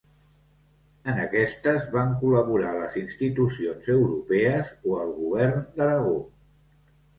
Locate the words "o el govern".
4.95-5.63